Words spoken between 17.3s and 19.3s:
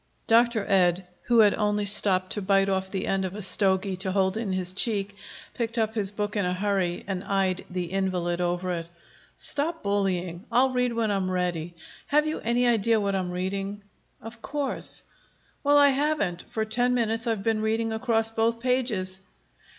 been reading across both pages!"